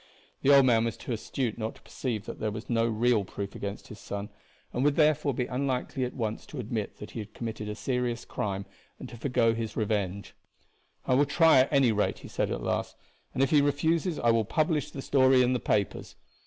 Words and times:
The 0.41 0.51
old 0.51 0.65
man 0.65 0.83
was 0.85 0.97
too 0.97 1.11
astute 1.11 1.59
not 1.59 1.75
to 1.75 1.81
perceive 1.83 2.25
that 2.25 2.39
there 2.39 2.49
was 2.49 2.71
no 2.71 2.87
real 2.87 3.23
proof 3.23 3.53
against 3.53 3.89
his 3.89 3.99
son, 3.99 4.29
and 4.73 4.83
would 4.83 4.95
therefore 4.95 5.31
be 5.31 5.45
unlikely 5.45 6.03
at 6.05 6.15
once 6.15 6.47
to 6.47 6.57
admit 6.59 6.97
that 6.97 7.11
he 7.11 7.19
had 7.19 7.35
committed 7.35 7.69
a 7.69 7.75
serious 7.75 8.25
crime, 8.25 8.65
and 8.97 9.07
to 9.09 9.15
forego 9.17 9.53
his 9.53 9.77
revenge. 9.77 10.33
"I 11.05 11.13
will 11.13 11.27
try 11.27 11.59
at 11.59 11.71
any 11.71 11.91
rate," 11.91 12.17
he 12.25 12.27
said 12.27 12.49
at 12.49 12.63
last; 12.63 12.97
"and 13.35 13.43
if 13.43 13.51
he 13.51 13.61
refuses 13.61 14.17
I 14.17 14.31
will 14.31 14.43
publish 14.43 14.89
the 14.89 15.03
story 15.03 15.43
in 15.43 15.53
the 15.53 15.59
papers. 15.59 16.15